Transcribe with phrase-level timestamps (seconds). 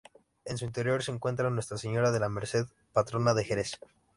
[0.45, 3.77] En su interior se encuentra Nuestra Señora de la Merced, patrona de Jerez.